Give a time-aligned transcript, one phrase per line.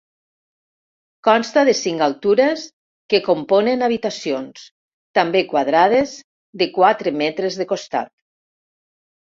[1.27, 2.63] Consta de cinc altures,
[3.15, 4.67] que componen habitacions,
[5.21, 6.19] també quadrades,
[6.65, 8.15] de quatre metres de costat.